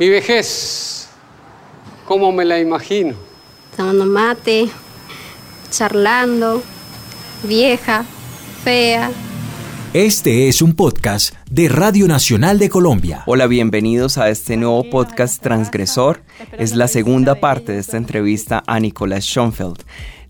Mi 0.00 0.08
vejez, 0.08 1.10
¿cómo 2.06 2.32
me 2.32 2.46
la 2.46 2.58
imagino? 2.58 3.14
Tomando 3.76 4.06
mate, 4.06 4.70
charlando, 5.70 6.62
vieja, 7.42 8.06
fea. 8.64 9.10
Este 9.92 10.48
es 10.48 10.62
un 10.62 10.72
podcast 10.72 11.34
de 11.50 11.68
Radio 11.68 12.08
Nacional 12.08 12.58
de 12.58 12.70
Colombia. 12.70 13.24
Hola, 13.26 13.46
bienvenidos 13.46 14.16
a 14.16 14.30
este 14.30 14.56
nuevo 14.56 14.88
podcast 14.88 15.42
Transgresor. 15.42 16.22
Es 16.56 16.74
la 16.74 16.88
segunda 16.88 17.34
parte 17.34 17.72
de 17.72 17.80
esta 17.80 17.98
entrevista 17.98 18.62
a 18.66 18.80
Nicolás 18.80 19.26
Schoenfeld. 19.26 19.82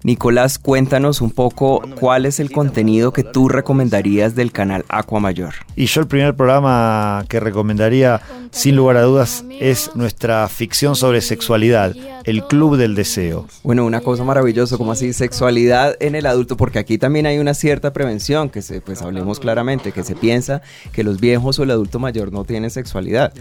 Nicolás, 0.03 0.59
cuéntanos 0.59 1.21
un 1.21 1.31
poco 1.31 1.83
cuál 1.99 2.25
es 2.25 2.41
el 2.41 2.51
contenido 2.51 3.13
que 3.13 3.23
tú 3.23 3.51
recomendarías 3.51 4.35
del 4.35 4.51
canal 4.51 4.87
Aqua 4.89 5.21
Mayor. 5.21 5.55
Y 5.77 5.87
yo 5.87 6.01
el 6.01 6.07
primer 6.07 6.35
programa 6.35 7.25
que 7.29 7.39
recomendaría, 7.39 8.23
sin 8.51 8.77
lugar 8.77 8.97
a 8.97 9.03
dudas, 9.03 9.45
es 9.61 9.91
nuestra 9.95 10.49
ficción 10.49 10.97
sobre 10.97 11.21
sexualidad, 11.21 11.95
El 12.25 12.45
Club 12.45 12.79
del 12.79 12.95
Deseo. 12.95 13.47
Bueno, 13.63 13.85
una 13.85 14.01
cosa 14.01 14.25
maravillosa, 14.25 14.79
como 14.79 14.93
así, 14.93 15.13
sexualidad 15.13 15.97
en 16.01 16.15
el 16.15 16.25
adulto, 16.25 16.57
porque 16.57 16.79
aquí 16.79 16.97
también 16.97 17.27
hay 17.27 17.39
una 17.39 17.53
cierta 17.53 17.93
prevención, 17.93 18.49
que 18.49 18.63
se, 18.63 18.81
pues 18.81 19.03
hablemos 19.03 19.39
claramente, 19.39 19.93
que 19.93 20.03
se 20.03 20.15
piensa 20.15 20.63
que 20.93 21.05
los 21.05 21.21
viejos 21.21 21.59
o 21.59 21.65
el 21.65 21.73
adulto 21.73 21.99
mayor 21.99 22.33
no 22.33 22.45
tienen 22.45 22.71
sexualidad. 22.71 23.35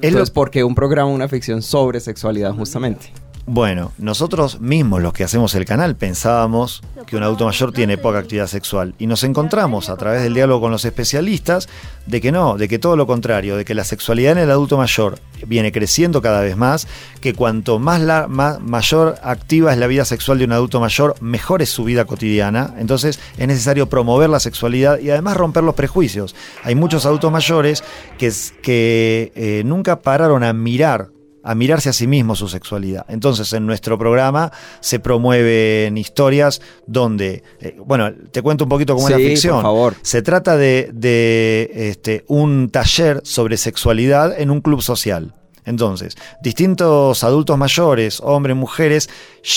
Entonces, 0.00 0.30
¿por 0.30 0.50
qué 0.50 0.62
un 0.62 0.76
programa, 0.76 1.10
una 1.10 1.26
ficción 1.26 1.60
sobre 1.60 1.98
sexualidad 1.98 2.52
justamente? 2.54 3.12
Bueno, 3.50 3.92
nosotros 3.96 4.60
mismos 4.60 5.00
los 5.00 5.14
que 5.14 5.24
hacemos 5.24 5.54
el 5.54 5.64
canal 5.64 5.96
pensábamos 5.96 6.82
que 7.06 7.16
un 7.16 7.22
adulto 7.22 7.46
mayor 7.46 7.72
tiene 7.72 7.96
poca 7.96 8.18
actividad 8.18 8.46
sexual 8.46 8.94
y 8.98 9.06
nos 9.06 9.24
encontramos 9.24 9.88
a 9.88 9.96
través 9.96 10.22
del 10.22 10.34
diálogo 10.34 10.60
con 10.60 10.70
los 10.70 10.84
especialistas 10.84 11.66
de 12.04 12.20
que 12.20 12.30
no, 12.30 12.58
de 12.58 12.68
que 12.68 12.78
todo 12.78 12.94
lo 12.94 13.06
contrario, 13.06 13.56
de 13.56 13.64
que 13.64 13.74
la 13.74 13.84
sexualidad 13.84 14.32
en 14.32 14.38
el 14.38 14.50
adulto 14.50 14.76
mayor 14.76 15.18
viene 15.46 15.72
creciendo 15.72 16.20
cada 16.20 16.42
vez 16.42 16.58
más, 16.58 16.88
que 17.22 17.32
cuanto 17.32 17.78
más, 17.78 18.02
la, 18.02 18.28
más 18.28 18.60
mayor 18.60 19.14
activa 19.22 19.72
es 19.72 19.78
la 19.78 19.86
vida 19.86 20.04
sexual 20.04 20.36
de 20.36 20.44
un 20.44 20.52
adulto 20.52 20.78
mayor, 20.78 21.14
mejor 21.22 21.62
es 21.62 21.70
su 21.70 21.84
vida 21.84 22.04
cotidiana. 22.04 22.74
Entonces 22.76 23.18
es 23.38 23.48
necesario 23.48 23.88
promover 23.88 24.28
la 24.28 24.40
sexualidad 24.40 24.98
y 24.98 25.08
además 25.08 25.38
romper 25.38 25.64
los 25.64 25.74
prejuicios. 25.74 26.36
Hay 26.64 26.74
muchos 26.74 27.06
adultos 27.06 27.32
mayores 27.32 27.82
que, 28.18 28.30
que 28.60 29.32
eh, 29.34 29.62
nunca 29.64 30.00
pararon 30.00 30.44
a 30.44 30.52
mirar 30.52 31.08
a 31.48 31.54
mirarse 31.54 31.88
a 31.88 31.94
sí 31.94 32.06
mismo 32.06 32.36
su 32.36 32.46
sexualidad. 32.46 33.06
Entonces, 33.08 33.54
en 33.54 33.64
nuestro 33.64 33.96
programa 33.96 34.52
se 34.80 35.00
promueven 35.00 35.96
historias 35.96 36.60
donde, 36.86 37.42
eh, 37.60 37.74
bueno, 37.86 38.12
te 38.30 38.42
cuento 38.42 38.64
un 38.64 38.68
poquito 38.68 38.94
cómo 38.94 39.08
es 39.08 39.12
la 39.12 39.18
ficción. 39.18 39.54
Por 39.54 39.62
favor. 39.62 39.94
Se 40.02 40.20
trata 40.20 40.58
de, 40.58 40.90
de 40.92 41.70
este, 41.72 42.26
un 42.28 42.68
taller 42.68 43.22
sobre 43.24 43.56
sexualidad 43.56 44.38
en 44.38 44.50
un 44.50 44.60
club 44.60 44.82
social. 44.82 45.32
Entonces, 45.64 46.16
distintos 46.42 47.24
adultos 47.24 47.56
mayores, 47.56 48.20
hombres, 48.22 48.54
mujeres, 48.54 49.08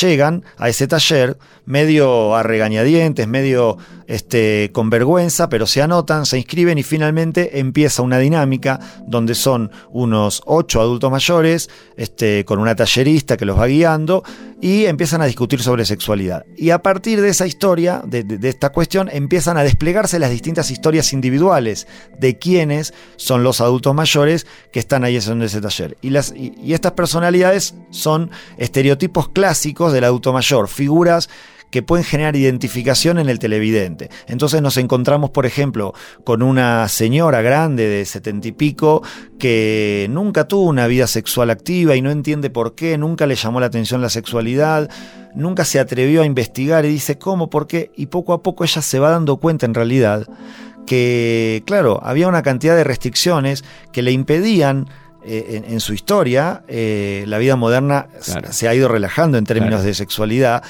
llegan 0.01 0.43
a 0.57 0.67
ese 0.69 0.87
taller 0.87 1.37
medio 1.65 2.35
a 2.35 2.43
regañadientes, 2.43 3.27
medio 3.27 3.77
este, 4.11 4.71
con 4.73 4.89
vergüenza, 4.89 5.47
pero 5.47 5.65
se 5.65 5.81
anotan, 5.81 6.25
se 6.25 6.37
inscriben 6.37 6.77
y 6.77 6.83
finalmente 6.83 7.59
empieza 7.59 8.01
una 8.01 8.19
dinámica 8.19 8.77
donde 9.07 9.35
son 9.35 9.71
unos 9.89 10.43
ocho 10.45 10.81
adultos 10.81 11.09
mayores, 11.09 11.69
este, 11.95 12.43
con 12.43 12.59
una 12.59 12.75
tallerista 12.75 13.37
que 13.37 13.45
los 13.45 13.57
va 13.57 13.67
guiando 13.67 14.21
y 14.59 14.83
empiezan 14.83 15.21
a 15.21 15.25
discutir 15.25 15.61
sobre 15.61 15.85
sexualidad. 15.85 16.45
Y 16.57 16.71
a 16.71 16.79
partir 16.79 17.21
de 17.21 17.29
esa 17.29 17.47
historia, 17.47 18.03
de, 18.05 18.37
esta 18.49 18.73
cuestión, 18.73 19.07
empiezan 19.09 19.55
a 19.55 19.63
desplegarse 19.63 20.19
las 20.19 20.29
distintas 20.29 20.71
historias 20.71 21.13
individuales 21.13 21.87
de 22.19 22.37
quiénes 22.37 22.93
son 23.15 23.43
los 23.43 23.61
adultos 23.61 23.95
mayores 23.95 24.45
que 24.73 24.79
están 24.79 25.05
ahí 25.05 25.15
en 25.15 25.41
ese 25.41 25.61
taller. 25.61 25.95
Y 26.01 26.73
estas 26.73 26.91
personalidades 26.91 27.75
son 27.91 28.29
estereotipos 28.57 29.29
clásicos 29.29 29.93
del 29.93 30.03
adulto 30.03 30.33
mayor, 30.33 30.67
figuras 30.67 31.29
que 31.71 31.81
pueden 31.81 32.05
generar 32.05 32.35
identificación 32.35 33.17
en 33.17 33.29
el 33.29 33.39
televidente. 33.39 34.09
Entonces 34.27 34.61
nos 34.61 34.77
encontramos, 34.77 35.31
por 35.31 35.45
ejemplo, 35.45 35.93
con 36.23 36.43
una 36.43 36.87
señora 36.89 37.41
grande 37.41 37.87
de 37.87 38.05
setenta 38.05 38.49
y 38.49 38.51
pico 38.51 39.01
que 39.39 40.07
nunca 40.09 40.47
tuvo 40.47 40.69
una 40.69 40.87
vida 40.87 41.07
sexual 41.07 41.49
activa 41.49 41.95
y 41.95 42.01
no 42.01 42.11
entiende 42.11 42.49
por 42.49 42.75
qué, 42.75 42.97
nunca 42.97 43.25
le 43.25 43.35
llamó 43.35 43.59
la 43.59 43.67
atención 43.67 44.01
la 44.01 44.09
sexualidad, 44.09 44.89
nunca 45.33 45.65
se 45.65 45.79
atrevió 45.79 46.21
a 46.21 46.25
investigar 46.25 46.85
y 46.85 46.89
dice 46.89 47.17
cómo, 47.17 47.49
por 47.49 47.67
qué, 47.67 47.91
y 47.95 48.07
poco 48.07 48.33
a 48.33 48.43
poco 48.43 48.63
ella 48.63 48.81
se 48.81 48.99
va 48.99 49.09
dando 49.09 49.37
cuenta 49.37 49.65
en 49.65 49.73
realidad 49.73 50.27
que, 50.85 51.63
claro, 51.65 51.99
había 52.03 52.27
una 52.27 52.41
cantidad 52.41 52.75
de 52.75 52.83
restricciones 52.83 53.63
que 53.93 54.01
le 54.01 54.11
impedían 54.11 54.89
eh, 55.23 55.61
en, 55.63 55.73
en, 55.73 55.79
su 55.79 55.93
historia, 55.93 56.63
eh, 56.67 57.23
la 57.27 57.37
vida 57.37 57.55
moderna 57.55 58.07
claro. 58.25 58.51
se 58.51 58.67
ha 58.67 58.73
ido 58.73 58.87
relajando 58.87 59.37
en 59.37 59.45
términos 59.45 59.75
claro. 59.75 59.85
de 59.85 59.93
sexualidad. 59.93 60.63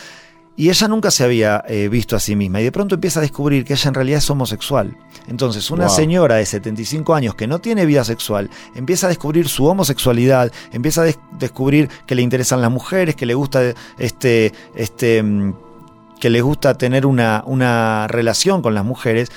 Y 0.62 0.70
ella 0.70 0.88
nunca 0.88 1.10
se 1.10 1.24
había 1.24 1.64
eh, 1.68 1.90
visto 1.90 2.16
a 2.16 2.20
sí 2.20 2.36
misma 2.36 2.62
y 2.62 2.66
de 2.66 2.72
pronto 2.72 2.94
empieza 2.94 3.20
a 3.20 3.24
descubrir 3.24 3.66
que 3.66 3.74
ella 3.74 3.88
en 3.88 3.96
realidad 3.96 4.20
es 4.20 4.30
homosexual. 4.30 4.96
Entonces 5.28 5.72
una 5.72 5.88
wow. 5.88 5.96
señora 5.96 6.36
de 6.36 6.46
75 6.46 7.16
años 7.16 7.34
que 7.34 7.48
no 7.48 7.58
tiene 7.58 7.84
vida 7.88 8.04
sexual 8.04 8.48
empieza 8.76 9.08
a 9.08 9.10
descubrir 9.10 9.50
su 9.50 9.66
homosexualidad, 9.66 10.52
empieza 10.72 11.02
a 11.02 11.06
des 11.06 11.18
descubrir 11.40 11.90
que 12.06 12.14
le 12.14 12.22
interesan 12.22 12.62
las 12.62 12.70
mujeres, 12.70 13.16
que 13.16 13.26
le 13.26 13.34
gusta 13.34 13.74
este, 13.98 14.54
este, 14.76 15.26
que 16.20 16.30
le 16.30 16.42
gusta 16.42 16.76
tener 16.76 17.08
una, 17.08 17.42
una 17.48 18.08
relación 18.08 18.62
con 18.62 18.76
las 18.76 18.86
mujeres 18.86 19.32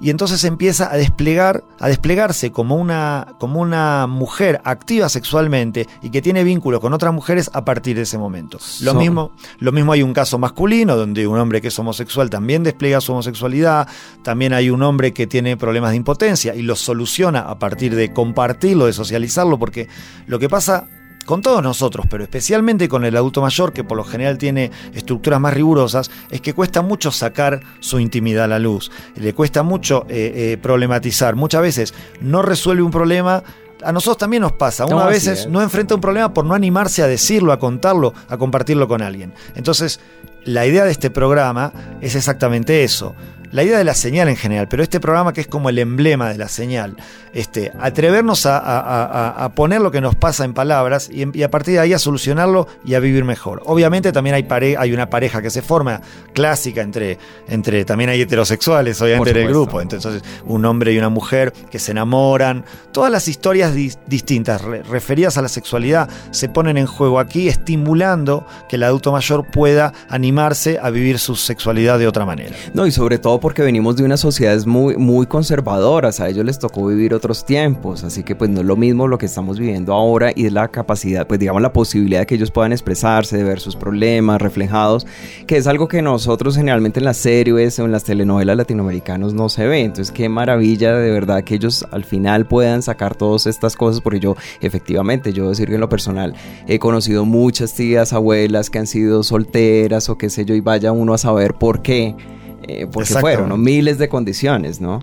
y 0.00 0.10
entonces 0.10 0.44
empieza 0.44 0.92
a 0.92 0.96
desplegar, 0.96 1.64
a 1.80 1.88
desplegarse 1.88 2.52
como 2.52 2.76
una, 2.76 3.34
como 3.38 3.60
una 3.60 4.06
mujer 4.06 4.60
activa 4.64 5.08
sexualmente 5.08 5.86
y 6.02 6.10
que 6.10 6.22
tiene 6.22 6.44
vínculos 6.44 6.80
con 6.80 6.92
otras 6.92 7.12
mujeres 7.12 7.50
a 7.52 7.64
partir 7.64 7.96
de 7.96 8.02
ese 8.02 8.18
momento. 8.18 8.58
Lo, 8.80 8.92
so. 8.92 8.98
mismo, 8.98 9.32
lo 9.58 9.72
mismo 9.72 9.92
hay 9.92 10.02
un 10.02 10.12
caso 10.12 10.38
masculino 10.38 10.96
donde 10.96 11.26
un 11.26 11.38
hombre 11.38 11.60
que 11.60 11.68
es 11.68 11.78
homosexual 11.78 12.30
también 12.30 12.62
despliega 12.62 13.00
su 13.00 13.12
homosexualidad, 13.12 13.88
también 14.22 14.52
hay 14.52 14.70
un 14.70 14.82
hombre 14.82 15.12
que 15.12 15.26
tiene 15.26 15.56
problemas 15.56 15.90
de 15.90 15.96
impotencia 15.96 16.54
y 16.54 16.62
lo 16.62 16.76
soluciona 16.76 17.40
a 17.40 17.58
partir 17.58 17.94
de 17.94 18.12
compartirlo, 18.12 18.86
de 18.86 18.92
socializarlo, 18.92 19.58
porque 19.58 19.88
lo 20.26 20.38
que 20.38 20.48
pasa 20.48 20.88
con 21.28 21.42
todos 21.42 21.62
nosotros, 21.62 22.06
pero 22.08 22.24
especialmente 22.24 22.88
con 22.88 23.04
el 23.04 23.14
adulto 23.14 23.42
mayor, 23.42 23.74
que 23.74 23.84
por 23.84 23.98
lo 23.98 24.04
general 24.04 24.38
tiene 24.38 24.70
estructuras 24.94 25.38
más 25.38 25.52
rigurosas, 25.52 26.10
es 26.30 26.40
que 26.40 26.54
cuesta 26.54 26.80
mucho 26.80 27.12
sacar 27.12 27.60
su 27.80 28.00
intimidad 28.00 28.44
a 28.44 28.48
la 28.48 28.58
luz. 28.58 28.90
Le 29.14 29.34
cuesta 29.34 29.62
mucho 29.62 30.06
eh, 30.08 30.32
eh, 30.34 30.56
problematizar. 30.56 31.36
Muchas 31.36 31.60
veces 31.60 31.94
no 32.22 32.40
resuelve 32.40 32.82
un 32.82 32.90
problema 32.90 33.44
a 33.84 33.92
nosotros 33.92 34.16
también 34.16 34.40
nos 34.40 34.52
pasa. 34.52 34.86
Una 34.86 34.94
no, 34.94 35.00
a 35.02 35.06
veces 35.06 35.46
no 35.46 35.60
enfrenta 35.60 35.94
un 35.94 36.00
problema 36.00 36.32
por 36.32 36.46
no 36.46 36.54
animarse 36.54 37.02
a 37.02 37.06
decirlo, 37.06 37.52
a 37.52 37.58
contarlo, 37.58 38.14
a 38.28 38.38
compartirlo 38.38 38.88
con 38.88 39.02
alguien. 39.02 39.34
Entonces, 39.54 40.00
la 40.48 40.66
idea 40.66 40.84
de 40.84 40.90
este 40.90 41.10
programa 41.10 41.72
es 42.00 42.14
exactamente 42.14 42.82
eso 42.82 43.14
la 43.50 43.62
idea 43.62 43.78
de 43.78 43.84
la 43.84 43.94
señal 43.94 44.28
en 44.28 44.36
general, 44.36 44.68
pero 44.68 44.82
este 44.82 45.00
programa 45.00 45.32
que 45.32 45.40
es 45.40 45.46
como 45.46 45.68
el 45.68 45.78
emblema 45.78 46.28
de 46.30 46.38
la 46.38 46.48
señal, 46.48 46.96
este, 47.32 47.72
atrevernos 47.80 48.46
a, 48.46 49.44
a, 49.44 49.48
poner 49.50 49.80
lo 49.80 49.90
que 49.90 50.00
nos 50.00 50.14
pasa 50.14 50.44
en 50.44 50.54
palabras 50.54 51.08
y, 51.10 51.36
y, 51.36 51.42
a 51.42 51.50
partir 51.50 51.74
de 51.74 51.80
ahí 51.80 51.92
a 51.92 51.98
solucionarlo 51.98 52.66
y 52.84 52.94
a 52.94 53.00
vivir 53.00 53.24
mejor. 53.24 53.62
Obviamente 53.64 54.12
también 54.12 54.34
hay, 54.34 54.42
pare 54.42 54.76
hay 54.76 54.92
una 54.92 55.08
pareja 55.08 55.40
que 55.40 55.50
se 55.50 55.62
forma 55.62 56.00
clásica 56.34 56.82
entre, 56.82 57.18
entre 57.48 57.84
también 57.84 58.10
hay 58.10 58.20
heterosexuales, 58.20 59.00
obviamente 59.00 59.30
en 59.30 59.36
el 59.38 59.48
grupo, 59.48 59.80
entonces 59.80 60.22
un 60.44 60.64
hombre 60.64 60.92
y 60.92 60.98
una 60.98 61.08
mujer 61.08 61.52
que 61.70 61.78
se 61.78 61.92
enamoran, 61.92 62.64
todas 62.92 63.10
las 63.10 63.28
historias 63.28 63.74
di 63.74 63.92
distintas 64.06 64.62
re 64.62 64.82
referidas 64.82 65.38
a 65.38 65.42
la 65.42 65.48
sexualidad 65.48 66.08
se 66.30 66.48
ponen 66.48 66.76
en 66.76 66.86
juego 66.86 67.20
aquí, 67.20 67.48
estimulando 67.48 68.46
que 68.68 68.76
el 68.76 68.82
adulto 68.82 69.12
mayor 69.12 69.46
pueda 69.46 69.92
animarse 70.38 70.78
a 70.80 70.90
vivir 70.90 71.18
su 71.18 71.34
sexualidad 71.34 71.98
de 71.98 72.06
otra 72.06 72.24
manera. 72.24 72.54
No, 72.72 72.86
y 72.86 72.92
sobre 72.92 73.18
todo 73.18 73.40
porque 73.40 73.62
venimos 73.62 73.96
de 73.96 74.04
unas 74.04 74.20
sociedades 74.20 74.66
muy, 74.66 74.96
muy 74.96 75.26
conservadoras, 75.26 76.20
a 76.20 76.28
ellos 76.28 76.44
les 76.44 76.60
tocó 76.60 76.86
vivir 76.86 77.12
otros 77.12 77.44
tiempos, 77.44 78.04
así 78.04 78.22
que 78.22 78.36
pues 78.36 78.48
no 78.48 78.60
es 78.60 78.66
lo 78.66 78.76
mismo 78.76 79.08
lo 79.08 79.18
que 79.18 79.26
estamos 79.26 79.58
viviendo 79.58 79.92
ahora 79.92 80.30
y 80.32 80.46
es 80.46 80.52
la 80.52 80.68
capacidad, 80.68 81.26
pues 81.26 81.40
digamos 81.40 81.60
la 81.60 81.72
posibilidad 81.72 82.20
de 82.20 82.26
que 82.26 82.36
ellos 82.36 82.52
puedan 82.52 82.70
expresarse, 82.70 83.36
de 83.36 83.42
ver 83.42 83.58
sus 83.58 83.74
problemas 83.74 84.40
reflejados, 84.40 85.08
que 85.48 85.56
es 85.56 85.66
algo 85.66 85.88
que 85.88 86.02
nosotros 86.02 86.54
generalmente 86.54 87.00
en 87.00 87.04
las 87.04 87.16
series 87.16 87.76
o 87.80 87.84
en 87.84 87.90
las 87.90 88.04
telenovelas 88.04 88.56
latinoamericanas 88.56 89.34
no 89.34 89.48
se 89.48 89.66
ve, 89.66 89.80
entonces 89.80 90.12
qué 90.12 90.28
maravilla 90.28 90.94
de 90.94 91.10
verdad 91.10 91.42
que 91.42 91.56
ellos 91.56 91.84
al 91.90 92.04
final 92.04 92.46
puedan 92.46 92.82
sacar 92.82 93.16
todas 93.16 93.48
estas 93.48 93.74
cosas, 93.74 94.00
porque 94.00 94.20
yo 94.20 94.36
efectivamente, 94.60 95.32
yo 95.32 95.48
decir 95.48 95.66
que 95.66 95.74
en 95.74 95.80
lo 95.80 95.88
personal 95.88 96.34
he 96.68 96.78
conocido 96.78 97.24
muchas 97.24 97.74
tías, 97.74 98.12
abuelas 98.12 98.70
que 98.70 98.78
han 98.78 98.86
sido 98.86 99.24
solteras 99.24 100.08
o 100.08 100.16
qué 100.28 100.34
sé 100.34 100.44
yo, 100.44 100.54
y 100.54 100.60
vaya 100.60 100.92
uno 100.92 101.14
a 101.14 101.18
saber 101.18 101.54
por 101.54 101.80
qué 101.80 102.14
eh, 102.62 102.86
porque 102.90 103.14
fueron 103.14 103.48
¿no? 103.48 103.56
miles 103.56 103.98
de 103.98 104.08
condiciones, 104.08 104.80
¿no? 104.80 105.02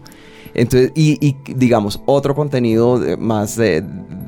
Entonces, 0.54 0.92
y, 0.96 1.18
y 1.26 1.36
digamos, 1.54 2.02
otro 2.06 2.36
contenido 2.36 3.02
más, 3.18 3.58
eh, 3.58 3.84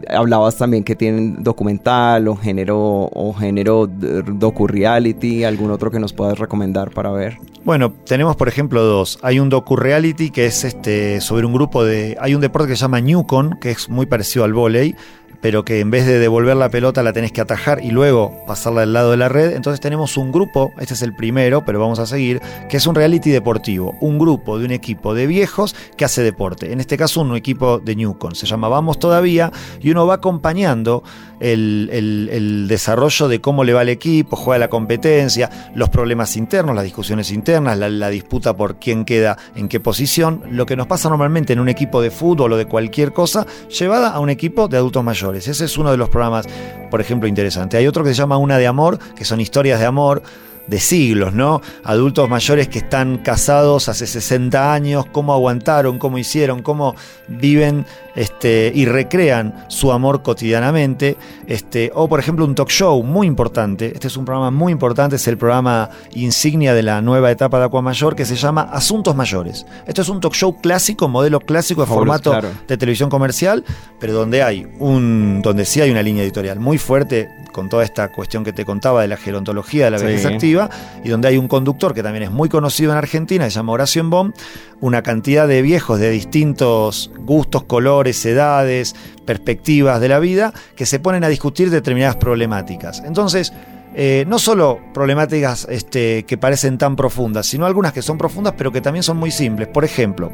hablabas 0.09 0.57
también 0.57 0.83
que 0.83 0.95
tienen 0.95 1.44
documental 1.44 2.27
o 2.27 2.36
género, 2.36 3.09
o 3.12 3.33
género 3.33 3.88
docu-reality, 3.88 5.44
algún 5.44 5.71
otro 5.71 5.92
que 5.92 6.00
nos 6.00 6.13
puedas 6.13 6.38
recomendar 6.39 6.92
para 6.92 7.12
ver. 7.12 7.38
Bueno, 7.63 7.94
tenemos 8.06 8.36
por 8.36 8.48
ejemplo 8.48 8.83
dos. 8.83 9.19
Hay 9.21 9.39
un 9.39 9.50
docu-reality 9.50 10.31
que 10.31 10.45
es 10.45 10.63
este, 10.63 11.21
sobre 11.21 11.45
un 11.45 11.54
grupo 11.54 11.83
de... 11.83 12.18
Hay 12.19 12.36
un 12.36 12.42
deporte 12.42 12.69
que 12.69 12.75
se 12.75 12.81
llama 12.81 13.01
Newcon, 13.01 13.57
que 13.59 13.71
es 13.71 13.89
muy 13.89 14.06
parecido 14.06 14.45
al 14.45 14.54
vóley, 14.54 14.95
pero 15.42 15.63
que 15.63 15.80
en 15.80 15.92
vez 15.92 16.06
de 16.06 16.19
devolver 16.19 16.56
la 16.56 16.69
pelota 16.69 17.03
la 17.03 17.13
tenés 17.13 17.31
que 17.31 17.42
atajar 17.42 17.83
y 17.83 17.92
luego 17.92 18.33
pasarla 18.48 18.81
del 18.81 18.94
lado 18.94 19.12
de 19.12 19.18
la 19.18 19.30
red. 19.30 19.56
Entonces 19.56 19.80
tenemos 19.80 20.18
un 20.18 20.31
grupo, 20.31 20.71
este 20.80 20.94
es 20.94 21.01
el 21.01 21.15
primero, 21.15 21.63
pero 21.65 21.80
vamos 21.80 22.00
a 22.00 22.06
seguir, 22.06 22.42
que 22.69 22.77
es 22.77 22.88
un 22.88 22.95
reality 22.95 23.30
deportivo. 23.30 23.95
Un 24.01 24.18
grupo 24.18 24.57
de 24.57 24.65
un 24.65 24.71
equipo 24.71 25.13
de 25.13 25.27
viejos 25.27 25.75
que 25.95 26.06
hace 26.06 26.24
deporte. 26.24 26.71
En 26.71 26.80
este 26.80 26.98
caso 26.98 27.21
un 27.21 27.36
equipo 27.36 27.80
de 27.80 27.95
Newcon. 27.95 28.36
Se 28.36 28.45
llama 28.45 28.68
Vamos 28.68 29.00
Todavía 29.00 29.51
y 29.81 29.92
uno 29.92 29.97
va 30.06 30.16
acompañando 30.16 31.04
el, 31.40 32.66
desarrollo 32.68 33.28
de 33.28 33.42
cómo 33.42 33.64
le 33.64 33.74
va 33.74 33.82
al 33.82 33.90
equipo, 33.90 34.36
juega 34.36 34.60
la 34.60 34.70
competencia, 34.70 35.72
los 35.76 35.90
problemas 35.90 36.36
internos, 36.38 36.76
las 36.76 36.84
discusiones 36.84 37.32
internas, 37.32 37.78
la, 37.78 37.90
la 37.90 38.10
disputa 38.10 38.56
por 38.56 38.78
quién 38.80 39.06
queda 39.06 39.38
en 39.56 39.68
qué 39.68 39.80
posición. 39.80 40.44
Lo 40.52 40.66
que 40.66 40.76
nos 40.76 40.88
pasa 40.88 41.10
normalmente 41.10 41.54
en 41.54 41.60
un 41.60 41.70
equipo 41.70 42.02
de 42.02 42.12
fútbol 42.12 42.54
o 42.54 42.58
de 42.58 42.66
cualquier 42.66 43.14
cosa, 43.14 43.46
llevada 43.70 44.10
a 44.10 44.20
un 44.20 44.30
equipo 44.30 44.68
de 44.68 44.78
adultos 44.78 45.04
mayores. 45.04 45.48
Ese 45.48 45.66
es 45.66 45.78
uno 45.78 45.92
de 45.92 45.98
los 45.98 46.10
programas, 46.10 46.46
por 46.92 47.02
ejemplo, 47.02 47.28
interesante. 47.28 47.78
Hay 47.78 47.88
otro 47.88 48.04
que 48.04 48.10
se 48.10 48.16
llama 48.16 48.38
Una 48.38 48.58
de 48.58 48.68
Amor, 48.68 49.00
que 49.16 49.26
son 49.26 49.42
historias 49.42 49.80
de 49.80 49.86
amor 49.86 50.22
de 50.68 50.80
siglos, 50.80 51.34
¿no? 51.34 51.62
Adultos 51.84 52.30
mayores 52.30 52.68
que 52.68 52.80
están 52.80 53.18
casados 53.18 53.90
hace 53.90 54.06
60 54.06 54.74
años, 54.74 55.06
cómo 55.12 55.34
aguantaron, 55.34 55.98
cómo 55.98 56.18
hicieron, 56.18 56.62
cómo 56.62 56.96
viven 57.28 57.86
este, 58.16 58.72
y 58.74 58.86
recrean 58.86 59.66
su 59.69 59.92
amor 59.92 60.22
cotidianamente. 60.22 61.18
Este, 61.48 61.92
o, 61.94 62.10
por 62.10 62.19
ejemplo, 62.19 62.46
un 62.46 62.56
talk 62.56 62.69
show 62.69 63.02
muy 63.04 63.28
importante. 63.28 63.92
Este 63.94 64.08
es 64.08 64.18
un 64.18 64.25
programa 64.25 64.52
muy 64.52 64.72
importante, 64.72 65.16
es 65.16 65.28
el 65.28 65.38
programa 65.38 65.90
insignia 66.14 66.74
de 66.74 66.84
la 66.84 67.02
nueva 67.02 67.31
etapa 67.31 67.60
de 67.60 67.78
Mayor 67.81 68.16
que 68.16 68.25
se 68.25 68.36
llama 68.36 68.63
Asuntos 68.63 69.16
Mayores. 69.16 69.66
Esto 69.86 70.02
es 70.02 70.10
un 70.10 70.20
talk 70.20 70.34
show 70.34 70.60
clásico, 70.60 71.08
modelo 71.08 71.40
clásico 71.40 71.81
de 71.81 71.88
formato 71.88 72.34
de 72.68 72.78
televisión 72.78 73.10
comercial, 73.10 73.63
pero 74.00 74.13
donde 74.13 74.42
hay 74.42 74.68
un, 74.80 75.42
donde 75.44 75.66
sí 75.66 75.80
hay 75.80 75.92
una 75.92 76.02
línea 76.02 76.24
editorial 76.24 76.60
muy 76.60 76.78
fuerte 76.78 77.30
con 77.57 77.69
toda 77.69 77.83
esta 77.83 78.12
cuestión 78.12 78.44
que 78.44 78.54
te 78.54 78.65
contaba 78.65 79.01
de 79.01 79.07
la 79.07 79.18
gerontología 79.18 79.86
de 79.86 79.92
la 79.92 79.98
vejez 79.98 80.27
activa, 80.27 80.69
y 81.04 81.09
donde 81.09 81.30
hay 81.30 81.39
un 81.39 81.48
conductor 81.48 81.95
que 81.95 82.04
también 82.04 82.21
es 82.21 82.30
muy 82.30 82.50
conocido 82.50 82.92
en 82.92 83.00
Argentina, 83.00 83.45
se 83.45 83.50
llama 83.50 83.74
Horacio 83.74 84.00
Embom, 84.00 84.31
una 84.80 85.01
cantidad 85.01 85.48
de 85.48 85.63
viejos 85.63 86.00
de 86.00 86.12
distintos 86.12 87.09
gustos, 87.18 87.63
colores, 87.63 88.24
edades, 88.27 88.95
perspectivas 89.25 90.00
de 90.00 90.07
la 90.07 90.19
vida, 90.19 90.54
que 90.75 90.86
se 90.86 91.00
ponen 91.00 91.24
a 91.24 91.30
discutir 91.30 91.71
determinadas 91.71 92.18
problemáticas. 92.18 93.01
Entonces, 93.04 93.51
eh, 93.95 94.25
no 94.27 94.38
solo 94.38 94.80
problemáticas 94.94 95.65
este, 95.68 96.25
que 96.25 96.38
parecen 96.38 96.77
tan 96.77 96.95
profundas, 96.95 97.48
sino 97.48 97.65
algunas 97.65 97.92
que 97.92 98.03
son 98.03 98.19
profundas 98.19 98.53
pero 98.56 98.71
que 98.71 98.81
también 98.81 99.01
son 99.01 99.18
muy 99.18 99.31
simples. 99.31 99.68
Por 99.68 99.83
ejemplo, 99.83 100.31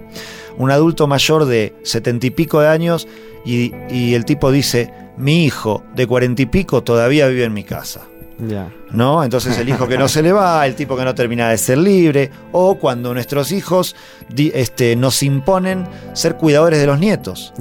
un 0.58 0.72
adulto 0.72 1.08
mayor 1.08 1.46
de 1.46 1.74
setenta 1.86 2.28
y 2.28 2.32
pico 2.32 2.60
de 2.60 2.68
años 2.68 3.08
y, 3.46 3.72
y 3.90 4.16
el 4.16 4.26
tipo 4.26 4.52
dice, 4.52 4.92
mi 5.18 5.46
hijo 5.46 5.84
de 5.96 6.08
cuarenta 6.08 6.42
y 6.42 6.46
pico 6.46 6.84
todavía 6.84 7.28
vive 7.28 7.44
en 7.44 7.54
mi 7.54 7.64
casa. 7.64 8.02
¿No? 8.92 9.24
Entonces 9.24 9.58
el 9.58 9.70
hijo 9.70 9.88
que 9.88 9.98
no 9.98 10.08
se 10.08 10.22
le 10.22 10.32
va, 10.32 10.66
el 10.66 10.76
tipo 10.76 10.98
que 10.98 11.06
no 11.06 11.16
termina 11.16 11.50
de 11.50 11.58
ser 11.58 11.78
libre, 11.78 12.32
o 12.52 12.76
cuando 12.76 13.14
nuestros 13.14 13.52
hijos 13.52 13.96
este, 14.36 14.96
nos 14.96 15.24
imponen 15.24 15.88
ser 16.14 16.36
cuidadores 16.36 16.80
de 16.80 16.88
los 16.88 17.00
nietos. 17.00 17.54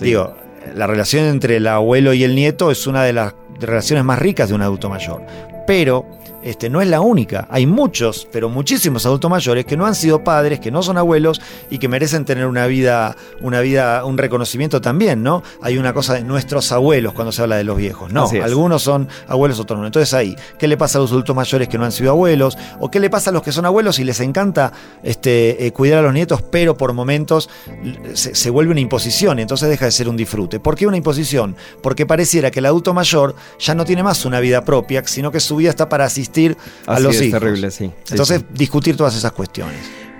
Digo, 0.00 0.36
la 0.74 0.86
relación 0.86 1.24
entre 1.24 1.56
el 1.56 1.66
abuelo 1.66 2.12
y 2.12 2.24
el 2.24 2.34
nieto 2.34 2.70
es 2.70 2.86
una 2.86 3.02
de 3.04 3.12
las 3.12 3.34
relaciones 3.60 4.04
más 4.04 4.18
ricas 4.18 4.48
de 4.48 4.54
un 4.54 4.62
adulto 4.62 4.88
mayor. 4.88 5.24
Pero 5.66 6.06
este, 6.42 6.70
no 6.70 6.80
es 6.80 6.88
la 6.88 7.00
única. 7.00 7.46
Hay 7.50 7.66
muchos, 7.66 8.28
pero 8.30 8.48
muchísimos 8.48 9.04
adultos 9.06 9.30
mayores 9.30 9.64
que 9.64 9.76
no 9.76 9.86
han 9.86 9.94
sido 9.94 10.22
padres, 10.22 10.60
que 10.60 10.70
no 10.70 10.82
son 10.82 10.98
abuelos 10.98 11.40
y 11.70 11.78
que 11.78 11.88
merecen 11.88 12.24
tener 12.24 12.46
una 12.46 12.66
vida, 12.66 13.16
una 13.40 13.60
vida, 13.60 14.04
un 14.04 14.18
reconocimiento 14.18 14.80
también, 14.80 15.22
¿no? 15.22 15.42
Hay 15.62 15.78
una 15.78 15.92
cosa 15.92 16.14
de 16.14 16.22
nuestros 16.22 16.70
abuelos 16.72 17.12
cuando 17.12 17.32
se 17.32 17.42
habla 17.42 17.56
de 17.56 17.64
los 17.64 17.76
viejos. 17.76 18.12
No, 18.12 18.28
algunos 18.42 18.82
son 18.82 19.08
abuelos, 19.26 19.58
otros 19.58 19.78
no. 19.80 19.86
Entonces 19.86 20.14
ahí, 20.14 20.36
¿qué 20.58 20.68
le 20.68 20.76
pasa 20.76 20.98
a 20.98 21.00
los 21.00 21.10
adultos 21.10 21.34
mayores 21.34 21.68
que 21.68 21.76
no 21.76 21.84
han 21.84 21.92
sido 21.92 22.10
abuelos? 22.10 22.56
¿O 22.78 22.90
qué 22.90 23.00
le 23.00 23.10
pasa 23.10 23.30
a 23.30 23.32
los 23.32 23.42
que 23.42 23.52
son 23.52 23.66
abuelos 23.66 23.98
y 23.98 24.04
les 24.04 24.20
encanta 24.20 24.72
este, 25.02 25.66
eh, 25.66 25.72
cuidar 25.72 25.98
a 25.98 26.02
los 26.02 26.14
nietos, 26.14 26.42
pero 26.42 26.76
por 26.76 26.92
momentos 26.92 27.50
se, 28.14 28.34
se 28.34 28.50
vuelve 28.50 28.72
una 28.72 28.80
imposición 28.80 29.38
entonces 29.38 29.68
deja 29.68 29.86
de 29.86 29.90
ser 29.90 30.08
un 30.08 30.16
disfrute? 30.16 30.60
¿Por 30.60 30.76
qué 30.76 30.86
una 30.86 30.96
imposición? 30.96 31.56
Porque 31.82 32.06
pareciera 32.06 32.50
que 32.50 32.60
el 32.60 32.66
adulto 32.66 32.94
mayor 32.94 33.34
ya 33.58 33.74
no 33.74 33.84
tiene 33.84 34.02
más 34.02 34.24
una 34.24 34.40
vida 34.40 34.64
propia, 34.64 35.02
sino 35.06 35.32
que 35.32 35.40
su 35.40 35.56
vida 35.56 35.70
está 35.70 35.88
para 35.88 36.04
asistir 36.04 36.27
a 36.86 37.00
los 37.00 37.20
hijos. 37.20 37.40
terrible, 37.40 37.70
sí. 37.70 37.90
Entonces, 38.10 38.44
discutir 38.52 38.96
todas 38.96 39.16
esas 39.16 39.32
cuestiones. 39.32 39.78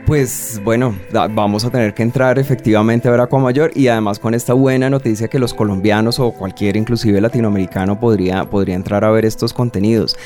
Pues 0.09 0.59
bueno, 0.65 0.97
vamos 1.13 1.67
a 1.67 1.71
tener 1.71 1.93
que 1.93 2.03
entrar 2.03 2.39
efectivamente 2.39 3.09
a 3.09 3.11
ver 3.11 3.29
Mayor 3.31 3.71
y 3.75 3.89
además 3.89 4.19
con 4.19 4.33
esta 4.33 4.55
buena 4.55 4.89
noticia 4.89 5.29
que 5.29 5.39
los 5.39 5.53
colombianos 5.53 6.19
o 6.19 6.33
cualquier 6.33 6.79
inclusive 6.79 7.21
latinoamericano 7.21 8.01
podría, 8.01 8.49
podría 8.49 8.75
entrar 8.75 9.05
a 9.05 9.11
ver 9.11 9.27
estos 9.27 9.53
contenidos. 9.53 10.17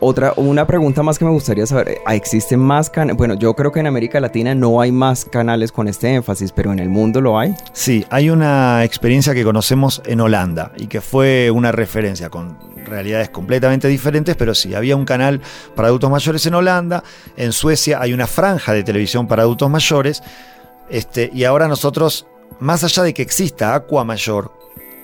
Otra, 0.00 0.32
una 0.36 0.66
pregunta 0.66 1.04
más 1.04 1.20
que 1.20 1.24
me 1.24 1.30
gustaría 1.30 1.66
saber, 1.66 1.98
¿existen 2.10 2.58
más 2.58 2.90
canales? 2.90 3.16
Bueno, 3.16 3.34
yo 3.34 3.54
creo 3.54 3.70
que 3.70 3.78
en 3.78 3.86
América 3.86 4.18
Latina 4.18 4.56
no 4.56 4.80
hay 4.80 4.90
más 4.90 5.24
canales 5.24 5.70
con 5.70 5.86
este 5.86 6.12
énfasis, 6.12 6.50
pero 6.50 6.72
en 6.72 6.80
el 6.80 6.88
mundo 6.88 7.20
lo 7.20 7.38
hay. 7.38 7.54
Sí, 7.72 8.04
hay 8.10 8.30
una 8.30 8.82
experiencia 8.82 9.34
que 9.34 9.44
conocemos 9.44 10.02
en 10.04 10.20
Holanda 10.20 10.72
y 10.76 10.88
que 10.88 11.00
fue 11.00 11.52
una 11.52 11.70
referencia 11.70 12.28
con 12.28 12.58
realidades 12.88 13.30
completamente 13.30 13.88
diferentes, 13.88 14.36
pero 14.36 14.54
sí, 14.54 14.74
había 14.74 14.96
un 14.96 15.04
canal 15.04 15.40
para 15.74 15.88
adultos 15.88 16.10
mayores 16.10 16.44
en 16.46 16.54
Holanda, 16.54 17.04
en 17.36 17.52
Suecia 17.52 18.00
hay 18.00 18.12
una 18.12 18.26
franja 18.26 18.72
de 18.72 18.82
televisión 18.82 19.26
para 19.26 19.42
adultos 19.42 19.70
mayores, 19.70 20.22
este, 20.90 21.30
y 21.32 21.44
ahora 21.44 21.68
nosotros, 21.68 22.26
más 22.60 22.84
allá 22.84 23.02
de 23.02 23.14
que 23.14 23.22
exista 23.22 23.74
Aqua 23.74 24.04
Mayor, 24.04 24.52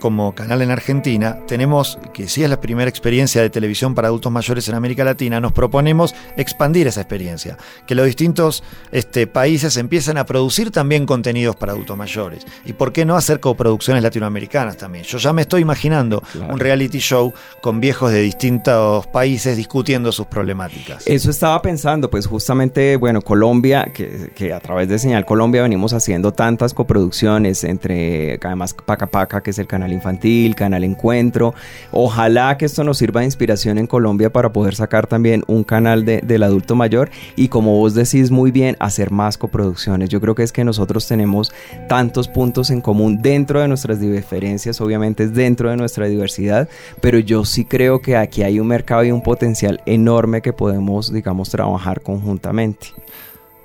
como 0.05 0.35
canal 0.35 0.61
en 0.61 0.71
Argentina, 0.71 1.39
tenemos, 1.47 1.99
que 2.13 2.29
sí 2.29 2.45
es 2.45 2.51
la 2.51 2.61
primera 2.61 2.91
experiencia 2.91 3.41
de 3.41 3.49
televisión 3.49 3.95
para 3.95 4.09
adultos 4.09 4.31
mayores 4.31 4.69
en 4.69 4.75
América 4.75 5.03
Latina, 5.03 5.41
nos 5.41 5.53
proponemos 5.53 6.15
expandir 6.37 6.87
esa 6.87 7.01
experiencia, 7.01 7.57
que 7.87 7.95
los 7.95 8.05
distintos 8.05 8.63
este, 8.93 9.27
países 9.27 9.79
empiecen 9.79 10.19
a 10.19 10.27
producir 10.27 10.71
también 10.71 11.07
contenidos 11.07 11.57
para 11.57 11.73
adultos 11.73 11.97
mayores. 11.97 12.47
Y 12.67 12.75
por 12.75 12.93
qué 12.93 13.07
no 13.07 13.17
hacer 13.17 13.41
coproducciones 13.41 14.03
latinoamericanas 14.03 14.77
también. 14.77 15.05
Yo 15.05 15.17
ya 15.17 15.33
me 15.33 15.41
estoy 15.41 15.63
imaginando 15.63 16.23
un 16.51 16.61
reality 16.61 16.99
show 16.99 17.33
con 17.63 17.81
viejos 17.81 18.13
de 18.13 18.21
distintos 18.21 19.07
países 19.07 19.57
discutiendo 19.57 20.13
sus 20.13 20.27
problemáticas. 20.27 21.07
Eso 21.07 21.31
estaba 21.31 21.63
pensando, 21.63 22.11
pues 22.11 22.27
justamente, 22.27 22.97
bueno, 22.99 23.23
Colombia, 23.23 23.91
que, 23.95 24.33
que 24.35 24.53
a 24.53 24.61
través 24.61 24.87
de 24.87 24.99
Señal 24.99 25.25
Colombia 25.25 25.63
venimos 25.63 25.95
haciendo 25.95 26.35
tantas 26.35 26.75
coproducciones 26.75 27.65
entre, 27.65 28.39
además, 28.43 28.75
Paca 28.75 29.07
Paca, 29.07 29.43
que 29.43 29.49
es 29.49 29.59
el 29.59 29.67
canal 29.67 29.94
infantil, 29.95 30.55
Canal 30.55 30.85
Encuentro. 30.85 31.55
Ojalá 31.91 32.57
que 32.59 32.67
esto 32.67 32.85
nos 32.85 32.99
sirva 32.99 33.21
de 33.21 33.27
inspiración 33.27 33.79
en 33.79 33.87
Colombia 33.87 34.31
para 34.31 34.53
poder 34.53 34.75
sacar 34.75 35.07
también 35.07 35.45
un 35.47 35.65
canal 35.65 36.05
de, 36.05 36.21
del 36.21 36.43
adulto 36.43 36.75
mayor 36.75 37.11
y 37.37 37.49
como 37.49 37.79
vos 37.79 37.95
decís 37.95 38.31
muy 38.31 38.51
bien, 38.51 38.77
hacer 38.81 39.11
más 39.11 39.39
coproducciones. 39.39 40.09
Yo 40.09 40.21
creo 40.21 40.35
que 40.35 40.43
es 40.43 40.53
que 40.53 40.65
nosotros 40.65 41.07
tenemos 41.09 41.53
tantos 41.89 42.29
puntos 42.29 42.71
en 42.71 42.81
común 42.81 43.23
dentro 43.23 43.61
de 43.61 43.69
nuestras 43.69 44.01
diferencias, 44.01 44.81
obviamente 44.81 45.25
es 45.25 45.35
dentro 45.35 45.71
de 45.71 45.77
nuestra 45.77 46.07
diversidad, 46.07 46.69
pero 47.01 47.19
yo 47.19 47.45
sí 47.45 47.65
creo 47.65 48.01
que 48.01 48.17
aquí 48.17 48.43
hay 48.43 48.61
un 48.61 48.67
mercado 48.67 49.05
y 49.05 49.13
un 49.13 49.23
potencial 49.23 49.81
enorme 49.87 50.43
que 50.43 50.53
podemos, 50.53 51.13
digamos, 51.13 51.51
trabajar 51.51 52.01
conjuntamente. 52.01 52.89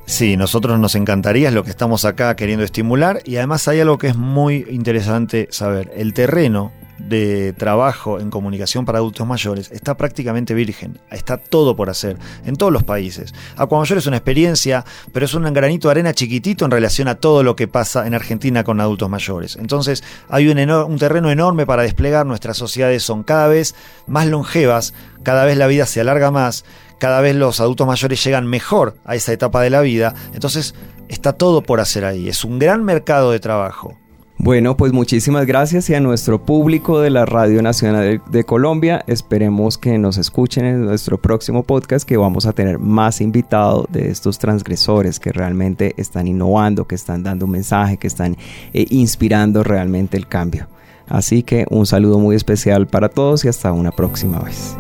Sí, 0.10 0.38
nosotros 0.38 0.80
nos 0.80 0.96
encantaría, 0.96 1.50
es 1.50 1.54
lo 1.54 1.64
que 1.64 1.70
estamos 1.70 2.04
acá 2.04 2.36
queriendo 2.36 2.66
estimular 2.66 3.22
y 3.26 3.36
además 3.36 3.68
hay 3.68 3.80
algo 3.80 4.00
que 4.00 4.08
es 4.08 4.16
muy 4.16 4.66
interesante 4.72 5.48
saber. 5.52 5.92
El 5.96 6.16
terreno 6.16 6.72
de 6.98 7.54
trabajo 7.54 8.20
en 8.20 8.32
comunicación 8.32 8.86
para 8.86 8.98
adultos 8.98 9.28
mayores 9.28 9.70
está 9.72 9.96
prácticamente 9.98 10.56
virgen, 10.56 11.00
está 11.12 11.38
todo 11.38 11.76
por 11.76 11.92
hacer 11.92 12.18
en 12.44 12.56
todos 12.56 12.74
los 12.74 12.84
países. 12.84 13.36
Mayor 13.70 14.00
es 14.00 14.08
una 14.08 14.18
experiencia, 14.18 14.84
pero 15.14 15.28
es 15.28 15.34
un 15.36 15.44
granito 15.54 15.88
de 15.88 15.92
arena 15.92 16.14
chiquitito 16.14 16.66
en 16.66 16.72
relación 16.72 17.08
a 17.08 17.16
todo 17.16 17.44
lo 17.44 17.56
que 17.56 17.68
pasa 17.68 18.08
en 18.08 18.16
Argentina 18.16 18.64
con 18.64 18.82
adultos 18.82 19.12
mayores. 19.12 19.58
Entonces 19.58 20.04
hay 20.28 20.48
un, 20.48 20.58
un 20.58 20.98
terreno 20.98 21.30
enorme 21.30 21.68
para 21.68 21.84
desplegar, 21.84 22.26
nuestras 22.26 22.58
sociedades 22.58 23.04
son 23.04 23.22
cada 23.22 23.48
vez 23.48 23.76
más 24.08 24.26
longevas, 24.26 24.96
cada 25.22 25.46
vez 25.46 25.56
la 25.56 25.68
vida 25.68 25.86
se 25.86 26.02
alarga 26.02 26.32
más 26.32 26.66
cada 27.00 27.22
vez 27.22 27.36
los 27.36 27.60
adultos 27.60 27.88
mayores 27.88 28.24
llegan 28.24 28.46
mejor 28.46 28.96
a 29.06 29.16
esa 29.16 29.34
etapa 29.34 29.62
de 29.62 29.72
la 29.72 29.82
vida, 29.82 30.14
entonces 30.34 30.76
está 31.08 31.34
todo 31.34 31.64
por 31.64 31.80
hacer 31.80 32.06
ahí, 32.06 32.30
es 32.30 32.44
un 32.44 32.60
gran 32.60 32.84
mercado 32.84 33.32
de 33.32 33.40
trabajo. 33.40 33.98
Bueno, 34.42 34.78
pues 34.78 34.94
muchísimas 34.94 35.46
gracias 35.46 35.90
y 35.90 35.96
a 35.96 36.00
nuestro 36.00 36.46
público 36.46 37.02
de 37.02 37.10
la 37.10 37.26
Radio 37.26 37.62
Nacional 37.62 38.22
de, 38.26 38.44
Colombia, 38.46 39.04
esperemos 39.06 39.78
que 39.78 39.98
nos 39.98 40.18
escuchen 40.18 40.64
en 40.64 40.86
nuestro 40.86 41.22
próximo 41.22 41.64
podcast 41.64 42.08
que 42.08 42.16
vamos 42.16 42.46
a 42.46 42.54
tener 42.54 42.80
más 42.80 43.20
invitados 43.20 43.88
de 43.90 44.10
estos 44.10 44.40
transgresores 44.40 45.20
que 45.20 45.34
realmente 45.34 45.94
están 45.98 46.26
innovando, 46.26 46.88
que 46.88 46.96
están 46.96 47.22
dando 47.22 47.48
un 47.48 47.52
mensaje, 47.52 47.98
que 47.98 48.08
están 48.08 48.38
eh, 48.74 48.86
inspirando 48.92 49.62
realmente 49.62 50.16
el 50.16 50.26
cambio. 50.26 50.70
Así 51.10 51.44
que 51.44 51.66
un 51.70 51.86
saludo 51.86 52.18
muy 52.18 52.38
especial 52.38 52.88
para 52.88 53.10
todos 53.10 53.44
y 53.44 53.50
hasta 53.50 53.74
una 53.74 53.92
próxima 53.92 54.40
vez. 54.40 54.78